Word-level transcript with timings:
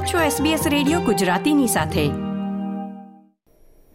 આપ 0.00 0.06
છો 0.06 0.44
SBS 0.44 0.68
radio 0.68 1.00
ગુજરાતીની 1.00 1.66
સાથે. 1.66 2.08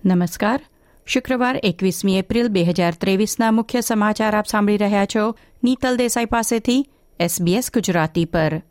નમસ્કાર. 0.06 0.66
શુક્રવાર 1.06 1.60
એકવીસમી 1.64 2.18
એપ્રિલ 2.20 2.48
બે 2.48 2.64
હજાર 2.64 2.94
ત્રેવીસના 2.94 3.52
મુખ્ય 3.52 3.82
સમાચાર 3.82 4.38
આપ 4.38 4.46
સાંભળી 4.46 4.78
રહ્યા 4.78 5.06
છો. 5.06 5.36
નીતલ 5.64 5.98
દેસાઈ 5.98 6.26
પાસેથી 6.26 6.90
SBS 7.22 7.64
ગુજરાતી 7.74 8.26
પર. 8.26 8.62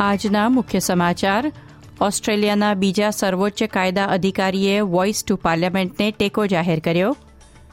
આજના 0.00 0.48
મુખ્ય 0.48 0.78
સમાચાર. 0.78 1.52
ઓસ્ટ્રેલિયાના 2.00 2.74
બીજા 2.74 3.10
સર્વોચ્ચ 3.10 3.62
કાયદા 3.62 4.04
અધિકારીએ 4.04 4.80
વોઇસ 4.80 5.24
ટુ 5.24 5.36
પાર્લામેન્ટને 5.36 6.10
ટેકો 6.10 6.46
જાહેર 6.46 6.78
કર્યો. 6.78 7.16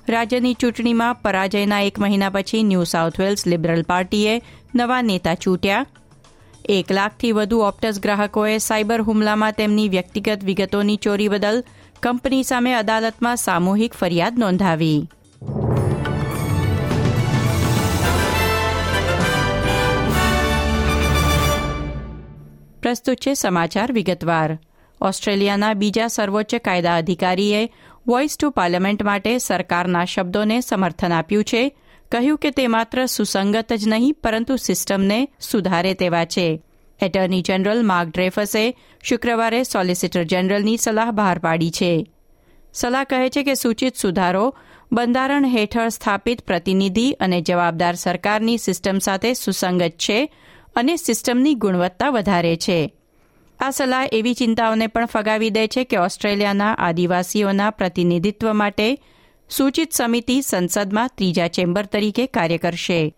રાજ્યની 0.10 0.54
ચૂંટણીમાં 0.54 1.16
પરાજયના 1.16 1.82
એક 1.82 2.00
મહિના 2.00 2.30
પછી 2.30 2.64
ન્યૂ 2.64 2.84
સાઉથ 2.84 3.20
વેલ્સ 3.20 3.48
લિબરલ 3.48 3.84
પાર્ટીએ 3.84 4.42
નવા 4.76 5.02
નેતા 5.02 5.36
ચૂંટ્યા. 5.36 5.86
એક 6.70 6.92
લાખથી 6.92 7.32
વધુ 7.32 7.60
ઓપ્ટસ 7.60 8.00
ગ્રાહકોએ 8.00 8.58
સાયબર 8.58 9.02
હુમલામાં 9.02 9.52
તેમની 9.52 9.90
વ્યક્તિગત 9.90 10.44
વિગતોની 10.44 10.96
ચોરી 10.96 11.28
બદલ 11.28 11.64
કંપની 12.04 12.44
સામે 12.44 12.74
અદાલતમાં 12.74 13.36
સામૂહિક 13.36 13.94
ફરિયાદ 13.94 14.40
નોંધાવી. 14.40 15.10
પ્રસ્તુત 22.92 23.18
છે 23.18 23.34
સમાચાર 23.34 23.92
વિગતવાર. 23.92 24.60
ઓસ્ટ્રેલિયાના 25.02 25.74
બીજા 25.74 26.08
સર્વોચ્ચ 26.08 26.56
કાયદા 26.56 26.96
અધિકારીએ 26.96 27.70
વોઇસ 28.08 28.38
ટુ 28.38 28.50
પાર્લામેન્ટ 28.50 29.04
માટે 29.04 29.38
સરકારના 29.38 30.06
શબ્દોને 30.06 30.62
સમર્થન 30.62 31.12
આપ્યું 31.12 31.44
છે. 31.44 31.78
કહ્યું 32.12 32.38
કે 32.38 32.52
તે 32.52 32.68
માત્ર 32.68 33.06
સુસંગત 33.06 33.74
જ 33.74 33.88
નહીં, 33.88 34.14
પરંતુ 34.14 34.56
સિસ્ટમને 34.56 35.28
સુધારે 35.40 35.94
તેવા 35.94 36.26
છે. 36.26 36.62
એટર્ની 37.02 37.42
જનરલ 37.42 37.86
માર્ક 37.86 38.10
ડ્રેફસે 38.10 38.78
શુક્રવારે 39.04 39.64
સોલિસિટર 39.64 40.24
જનરલની 40.24 40.78
સલાહ 40.78 41.12
બહાર 41.12 41.40
પાડી 41.40 41.72
છે. 41.72 42.12
સલાહ 42.74 43.04
કહે 43.04 43.30
છે 43.30 43.44
કે 43.44 43.54
સૂચિત 43.54 43.96
સુધારો 43.96 44.56
બંધારણ 44.92 45.46
હેઠળ 45.46 45.90
સ્થાપિત 45.90 46.42
પ્રતિનિધિ 46.42 47.12
અને 47.12 47.42
જવાબદાર 47.42 47.96
સરકારની 47.96 48.58
સિસ્ટમ 48.58 48.98
સાથે 49.00 49.34
સુસંગત 49.34 49.92
છે 49.92 50.34
અને 50.76 50.96
સિસ્ટમની 50.96 51.54
ગુણવત્તા 51.54 52.10
વધારે 52.10 52.56
છે. 52.56 52.94
આ 53.60 53.72
સલાહ 53.72 54.08
એવી 54.12 54.34
ચિંતાઓને 54.34 54.88
પણ 54.88 55.06
ફગાવી 55.06 55.50
દે 55.50 55.68
છે 55.68 55.84
કે 55.84 55.98
ઓસ્ટ્રેલિયાના 55.98 56.74
આદિવાસીઓના 56.74 57.70
પ્રતિનિધિત્વ 57.70 58.54
માટે 58.54 58.98
સૂચિત 59.50 59.92
સમિતિ 59.92 60.42
સંસદમાં 60.42 61.10
ત્રીજા 61.16 61.48
ચેમ્બર 61.48 61.86
તરીકે 61.86 62.26
કાર્ય 62.26 62.58
કરશે. 62.58 63.16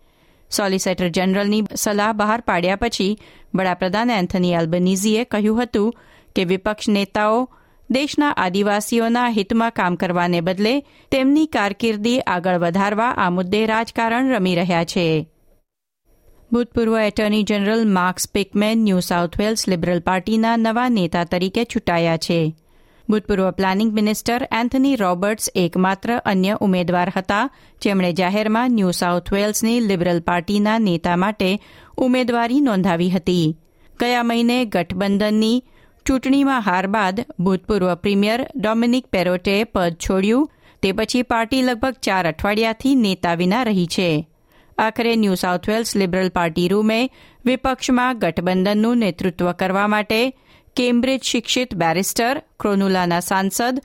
સોલિસિટર 0.50 1.08
જનરલની 1.08 1.62
સલાહ 1.76 2.12
બહાર 2.12 2.40
પાડ્યા 2.40 2.76
પછી 2.76 3.18
વડાપ્રધાન 3.54 4.10
એન્થની 4.10 4.52
એલ્બનીઝીએ 4.52 5.24
કહ્યું 5.24 5.62
હતું 5.62 5.94
કે 6.36 6.44
વિપક્ષ 6.44 6.88
નેતાઓ 6.88 7.50
દેશના 7.90 8.30
આદિવાસીઓના 8.30 9.28
હિતમાં 9.28 9.70
કામ 9.70 9.94
કરવાને 9.94 10.40
બદલે 10.40 10.80
તેમની 11.10 11.46
કારકિર્દી 11.46 12.20
આગળ 12.20 12.58
વધારવા 12.58 13.10
આ 13.10 13.30
મુદ્દે 13.30 13.66
રાજકારણ 13.66 14.32
રમી 14.32 14.54
રહ્યા 14.54 14.84
છે. 14.84 15.33
ભૂતપૂર્વ 16.54 16.98
attorney 16.98 17.42
general 17.42 17.88
Mark 17.88 18.28
Speakman 18.28 18.78
New 18.78 19.00
South 19.00 19.38
Wales 19.38 19.68
Liberal 19.68 20.00
પાર્ટીના 20.00 20.56
નવા 20.56 20.88
નેતા 20.88 21.24
તરીકે 21.24 21.64
ચૂંટાયા 21.64 22.16
છે. 22.16 22.54
ભૂતપૂર્વ 23.10 23.50
પ્લાનિંગ 23.50 23.92
મિનિસ્ટર 23.92 24.48
એન્થની 24.52 24.96
રોબર્ટ્સ 24.96 25.50
એકમાત્ર 25.54 26.22
અન્ય 26.24 26.58
ઉમેદવાર 26.60 27.12
હતા. 27.16 27.50
જેમણે 27.82 28.12
જાહેરમાં 28.12 28.70
ન્યૂ 28.70 28.90
સાઉથ 28.90 29.32
વેલ્સની 29.32 29.80
લિબરલ 29.80 30.20
પાર્ટીના 30.20 30.78
નેતા 30.78 31.16
માટે 31.16 31.58
ઉમેદવારી 31.98 32.60
નોંધાવી 32.60 33.10
હતી. 33.10 33.56
ગયા 34.00 34.22
મહિને 34.22 34.64
ગઠબંધનની 34.64 35.64
ચૂંટણીમાં 36.06 36.60
હાર 36.60 36.86
બાદ 36.86 37.20
ભૂતપૂર્વ 37.40 37.94
પ્રીમિયર 37.94 38.48
ડોમિનિક 38.56 39.06
પેરોટે 39.06 39.64
પદ 39.64 39.92
છોડ્યું. 39.92 40.50
તે 40.82 40.92
પછી 40.92 41.22
પાર્ટી 41.22 41.62
લગભગ 41.62 41.92
ચાર 41.92 42.28
અઠવાડિયાથી 42.28 42.94
નેતા 42.94 43.34
વિના 43.34 43.62
રહી 43.62 43.86
છે. 43.86 44.28
આખરે 44.78 45.16
New 45.16 45.34
South 45.34 45.68
Wales 45.68 45.96
Liberal 45.96 46.28
Party 46.28 46.68
રૂમે 46.68 47.10
વિપક્ષમાં 47.44 48.18
ગઠબંધનનું 48.18 48.98
નેતૃત્વ 48.98 49.52
કરવા 49.52 49.86
માટે 49.86 50.32
કેમ્બ્રિજ 50.76 51.20
શિક્ષિત 51.22 51.74
બેરિસ્ટર, 51.74 52.42
ક્રોનુલાના 52.60 53.20
સાંસદ 53.20 53.80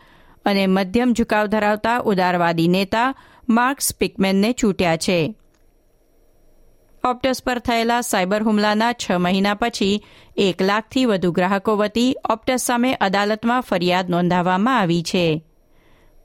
અને 0.45 0.67
મધ્યમ 0.67 1.13
ઝુકાવ 1.13 1.45
ધરાવતા 1.45 1.99
ઉદારવાદી 1.99 2.67
નેતા 2.67 3.15
માર્ક 3.49 3.81
સ્પીકમેનને 3.81 4.51
ચૂંટ્યા 4.51 4.97
છે. 4.97 5.35
ઓપ્ટસ 7.03 7.43
પર 7.43 7.59
થયેલા 7.59 8.01
સાયબર 8.01 8.43
હુમલાના 8.43 8.93
છ 8.93 9.11
મહિના 9.11 9.53
પછી 9.53 10.05
એક 10.37 10.61
લાખથી 10.61 11.05
વધુ 11.05 11.31
ગ્રાહકો 11.31 11.75
વતી 11.75 12.15
ઓપ્ટસ 12.29 12.61
સામે 12.61 12.93
અદાલતમાં 12.93 13.61
ફરિયાદ 13.61 14.09
નોંધાવવામાં 14.09 14.79
આવી 14.79 15.03
છે. 15.03 15.45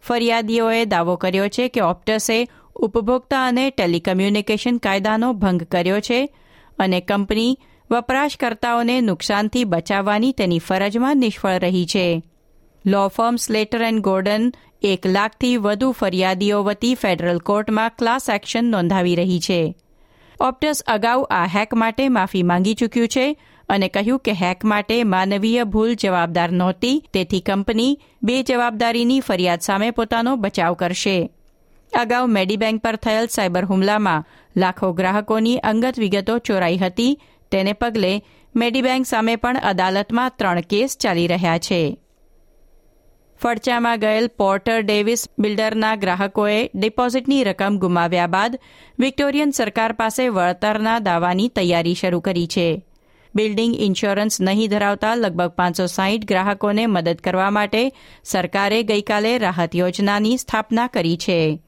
ફરિયાદીઓએ 0.02 0.84
દાવો 0.84 1.16
કર્યો 1.16 1.48
છે 1.48 1.68
કે 1.68 1.80
ઓપ્ટસે 1.80 2.48
ઉપભોક્તા 2.76 3.46
અને 3.46 3.70
ટેલિકમ્યુનિકેશન 3.70 4.76
કાયદાનો 4.76 5.32
ભંગ 5.32 5.62
કર્યો 5.62 6.00
છે 6.00 6.34
અને 6.78 7.00
કંપની 7.00 7.56
વપરાશકર્તાઓને 7.90 9.00
નુકસાનથી 9.00 9.64
બચાવવાની 9.64 10.32
તેની 10.32 10.58
ફરજમાં 10.58 11.16
નિષ્ફળ 11.16 11.58
રહી 11.58 11.86
છે. 11.86 12.22
Law 12.86 13.08
firm 13.08 13.36
Slater 13.36 13.82
and 13.82 14.00
Gordon 14.00 14.52
એક 14.82 15.06
લાખથી 15.06 15.56
વધુ 15.56 15.90
ફરિયાદીઓ 15.90 16.62
વતી 16.62 16.94
ફેડરલ 16.94 17.38
કોર્ટમાં 17.38 17.90
ક્લાસ 17.98 18.28
એક્શન 18.28 18.64
નોંધાવી 18.64 19.14
રહી 19.14 19.40
છે. 19.40 19.74
ઓપ્ટસ 20.40 20.82
અગાઉ 20.86 21.26
આ 21.30 21.46
હેક 21.46 21.74
માટે 21.74 22.08
માફી 22.08 22.42
માંગી 22.42 22.74
ચૂક્યું 22.74 23.08
છે 23.08 23.36
અને 23.68 23.88
કહ્યું 23.88 24.18
કે 24.18 24.32
હેક 24.32 24.64
માટે 24.64 25.04
માનવીય 25.04 25.64
ભૂલ 25.64 25.94
જવાબદાર 25.94 26.52
નહોતી, 26.52 27.04
તેથી 27.12 27.40
કંપની 27.40 28.00
બે 28.22 28.42
જવાબદારીની 28.42 29.20
ફરિયાદ 29.20 29.60
સામે 29.60 29.90
પોતાનો 29.90 30.36
બચાવ 30.36 30.74
કરશે. 30.74 31.30
અગાઉ 31.94 32.26
મેડીબેંક 32.26 32.82
પર 32.82 32.96
થયેલ 32.96 33.26
સાયબર 33.26 33.64
હુમલામાં 33.64 34.24
લાખો 34.56 34.92
ગ્રાહકોની 34.92 35.56
અંગત 35.56 35.98
વિગતો 35.98 36.38
ચોરાઈ 36.38 36.76
હતી. 36.76 37.20
તેને 37.50 37.72
પગલે 37.72 38.22
મેડીબેંક 38.56 39.06
સામે 39.06 39.36
પણ 39.36 39.56
અદાલતમાં 39.56 40.32
ત્રણ 40.36 40.60
કેસ 40.60 40.96
ચાલી 41.00 41.26
રહ્યા 41.26 41.58
છે. 41.58 41.98
ફડચામાં 43.40 44.00
ગયેલ 44.00 44.28
પોર્ટર 44.28 44.80
ડેવિસ 44.80 45.28
બિલ્ડરના 45.38 45.96
ગ્રાહકોએ 45.96 46.70
ડિપોઝિટની 46.74 47.44
રકમ 47.44 47.78
ગુમાવ્યા 47.78 48.26
બાદ 48.26 48.58
વિક્ટોરિયન 48.98 49.50
સરકાર 49.50 49.92
પાસે 49.92 50.28
વળતરના 50.28 50.98
દાવાની 50.98 51.48
તૈયારી 51.48 51.94
શરૂ 51.94 52.20
કરી 52.20 52.46
છે. 52.46 52.84
બિલ્ડિંગ 53.34 53.74
ઇન્સ્યોરન્સ 53.78 54.40
નહીં 54.40 54.70
ધરાવતા 54.70 55.14
લગભગ 55.14 55.48
પાંચસો 55.48 55.86
સાહીઠ 55.86 56.24
ગ્રાહકોને 56.24 56.86
મદદ 56.86 57.14
કરવા 57.14 57.50
માટે 57.50 57.92
સરકારે 58.24 58.82
ગઈકાલે 58.82 59.38
રાહત 59.38 59.76
યોજનાની 59.76 60.36
સ્થાપના 60.36 60.86
કરી 60.86 61.16
છે. 61.16 61.63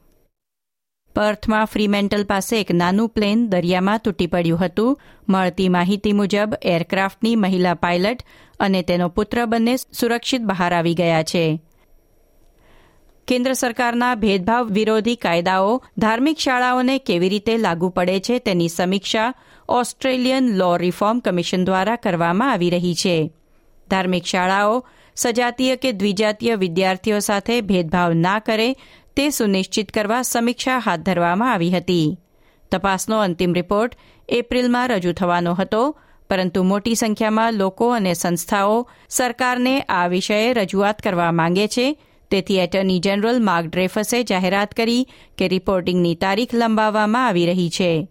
પર્થમાં 1.17 1.65
ફ્રીમેન્ટલ 1.65 2.23
પાસે 2.23 2.61
એક 2.61 2.71
નાનું 2.71 3.09
પ્લેન 3.09 3.47
દરિયામાં 3.47 3.99
તૂટી 3.99 4.27
પડ્યું 4.27 4.65
હતું. 4.65 4.99
મળતી 5.29 5.69
માહિતી 5.69 6.13
મુજબ 6.13 6.53
એરક્રાફ્ટની 6.61 7.35
મહિલા 7.35 7.73
પાયલટ 7.73 8.17
અને 8.59 8.81
તેનો 8.81 9.09
પુત્ર 9.09 9.45
બંને 9.45 9.77
સુરક્ષિત 9.77 10.41
બહાર 10.41 10.73
આવી 10.73 10.95
ગયા 10.95 11.23
છે. 11.23 11.61
કેન્દ્ર 13.27 13.53
સરકારના 13.53 14.15
ભેદભાવ 14.15 14.67
વિરોધી 14.67 15.15
કાયદાઓ 15.15 15.83
ધાર્મિક 15.97 16.39
શાળાઓને 16.39 16.97
કેવી 16.97 17.29
રીતે 17.29 17.57
લાગુ 17.57 17.89
પડે 17.89 18.19
છે 18.19 18.39
તેની 18.39 18.69
સમીક્ષા 18.69 19.33
ઓસ્ટ્રેલિયન 19.69 20.55
લો 20.55 20.75
રિફોર્મ 20.75 21.19
કમિશન 21.19 21.65
દ્વારા 21.65 21.95
કરવામાં 21.95 22.51
આવી 22.51 22.69
રહી 22.69 22.95
છે. 22.95 23.31
ધાર્મિક 23.89 24.25
શાળાઓ 24.25 24.87
સજાતીય 25.15 25.75
કે 25.75 25.91
દ્વિજાતીય 25.91 26.55
વિદ્યાર્થીઓ 26.55 27.19
સાથે 27.19 27.61
ભેદભાવ 27.61 28.13
ના 28.13 28.39
કરે 28.39 28.75
તે 29.17 29.29
સુનિશ્ચિત 29.29 29.91
કરવા 29.91 30.21
સમીક્ષા 30.21 30.79
હાથ 30.79 30.99
ધરવામાં 30.99 31.53
આવી 31.53 31.71
હતી. 31.71 32.17
તપાસનો 32.71 33.19
અંતિમ 33.19 33.53
રિપોર્ટ 33.53 33.95
એપ્રિલમાં 34.29 34.89
રજૂ 34.89 35.11
થવાનો 35.11 35.53
હતો, 35.53 35.99
પરંતુ 36.29 36.63
મોટી 36.63 36.95
સંખ્યામાં 36.95 37.53
લોકો 37.53 37.89
અને 37.89 38.13
સંસ્થાઓ 38.13 38.89
સરકારને 39.09 39.81
આ 39.81 40.07
વિષયે 40.07 40.53
રજૂઆત 40.53 41.01
કરવા 41.01 41.31
માંગે 41.31 41.67
છે. 41.67 41.87
તેથી 42.31 42.57
એટર્ની 42.57 42.99
જનરલ 42.99 43.43
માર્ક 43.43 43.67
ડ્રેફસે 43.67 44.23
જાહેરાત 44.23 44.73
કરી 44.73 45.07
કે 45.37 45.47
રિપોર્ટિંગની 45.47 46.15
તારીખ 46.15 46.53
લંબાવવામાં 46.53 47.27
આવી 47.27 47.45
રહી 47.45 47.69
છે. 47.69 48.07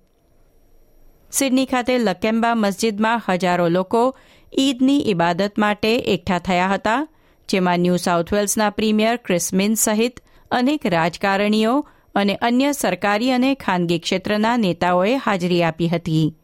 સિડની 1.33 1.67
ખાતે 1.67 1.99
લકેમ્બા 1.99 2.55
મસ્જિદમાં 2.55 3.23
હજારો 3.29 3.69
લોકો 3.69 4.17
ઈદની 4.59 5.11
ઇબાદત 5.11 5.59
માટે 5.59 5.97
એકઠા 5.97 6.39
થયા 6.39 6.69
હતા, 6.69 7.07
જેમાં 7.49 7.79
ન્યૂ 7.79 7.97
સાઉથ 7.97 8.33
વેલ્સના 8.33 8.71
પ્રીમિયર 8.71 9.17
ક્રિસ્મિન 9.17 9.75
સહિત 9.75 10.21
અનેક 10.51 10.87
રાજકારણીઓ 10.87 11.89
અને 12.15 12.35
અન્ય 12.35 12.73
સરકારી 12.73 13.33
અને 13.33 13.55
ખાનગી 13.55 13.99
ક્ષેત્રના 13.99 14.57
નેતાઓએ 14.57 15.17
હાજરી 15.17 15.63
આપી 15.63 15.89
હતી. 15.89 16.35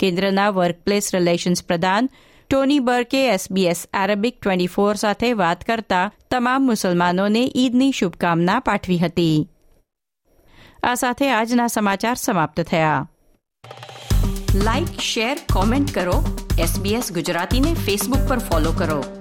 કેન્દ્રના 0.00 0.50
વર્કપ્લેસ 0.50 1.14
રિલેશન્સ 1.14 1.64
પ્રધાન 1.64 2.08
Tony 2.50 2.78
Burke 2.78 3.28
SBS 3.28 3.88
Arabic 4.04 4.40
twenty 4.40 4.66
four 4.66 4.94
સાથે 4.94 5.32
વાત 5.32 5.64
કરતા 5.64 6.12
તમામ 6.30 6.66
મુસલમાનોને 6.66 7.52
ઈદની 7.56 7.92
શુભકામના 7.92 8.58
પાઠવી 8.58 8.98
હતી. 8.98 9.48
આ 10.82 10.94
સાથે 10.94 11.30
આજના 11.30 11.66
સમાચાર 11.66 12.14
સમાપ્ત 12.14 12.60
થયા. 12.60 13.08
લાઇક 14.54 15.00
શેર, 15.00 15.38
કોમેન્ટ 15.52 15.94
કરો. 15.94 16.46
એસબીએસ 16.58 17.12
ગુજરાતીને 17.12 17.74
ફેસબુક 17.74 18.28
પર 18.28 18.38
ફોલો 18.38 18.72
કરો. 18.72 19.17